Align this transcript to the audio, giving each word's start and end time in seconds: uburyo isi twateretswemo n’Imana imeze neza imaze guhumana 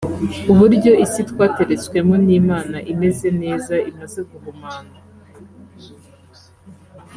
uburyo 0.51 0.91
isi 1.05 1.21
twateretswemo 1.29 2.15
n’Imana 2.25 2.77
imeze 2.91 3.27
neza 3.41 3.73
imaze 3.89 4.19
guhumana 4.29 4.97